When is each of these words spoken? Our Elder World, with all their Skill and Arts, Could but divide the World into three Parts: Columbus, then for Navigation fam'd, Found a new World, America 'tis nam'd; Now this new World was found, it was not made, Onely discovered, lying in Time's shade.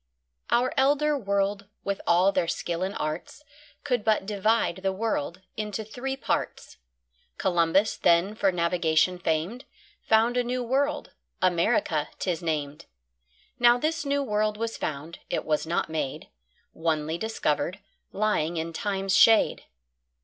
Our 0.49 0.73
Elder 0.77 1.15
World, 1.15 1.67
with 1.83 2.01
all 2.07 2.31
their 2.31 2.47
Skill 2.47 2.81
and 2.81 2.95
Arts, 2.97 3.43
Could 3.83 4.03
but 4.03 4.25
divide 4.25 4.77
the 4.77 4.91
World 4.91 5.41
into 5.55 5.83
three 5.85 6.17
Parts: 6.17 6.77
Columbus, 7.37 7.97
then 7.97 8.33
for 8.33 8.51
Navigation 8.51 9.19
fam'd, 9.19 9.63
Found 10.05 10.37
a 10.37 10.43
new 10.43 10.63
World, 10.63 11.11
America 11.39 12.09
'tis 12.17 12.41
nam'd; 12.41 12.85
Now 13.59 13.77
this 13.77 14.03
new 14.03 14.23
World 14.23 14.57
was 14.57 14.75
found, 14.75 15.19
it 15.29 15.45
was 15.45 15.67
not 15.67 15.87
made, 15.87 16.29
Onely 16.73 17.19
discovered, 17.19 17.77
lying 18.11 18.57
in 18.57 18.73
Time's 18.73 19.15
shade. 19.15 19.65